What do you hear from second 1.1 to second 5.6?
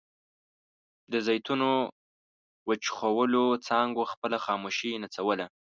د زیتونو وچخولو څانګو خپله خاموشي نڅوله.